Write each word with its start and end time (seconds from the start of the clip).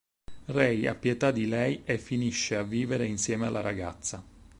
Ray 0.45 0.87
ha 0.87 0.95
pietà 0.95 1.29
di 1.29 1.45
lei 1.47 1.83
e 1.85 1.99
finisce 1.99 2.55
a 2.55 2.63
vivere 2.63 3.05
insieme 3.05 3.45
alla 3.45 3.61
ragazza. 3.61 4.23